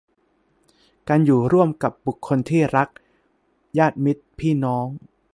[1.07, 2.89] การอยู่ร่วมกับบุคคลที่รัก
[3.77, 4.87] ญาติมิตรพี่น้อง